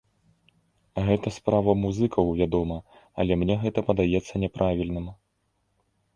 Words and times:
Гэта 1.09 1.33
справа 1.35 1.75
музыкаў, 1.83 2.25
вядома, 2.41 2.77
але 3.25 3.33
мне 3.43 3.59
гэта 3.67 3.79
падаецца 3.93 4.33
няправільным. 4.47 5.05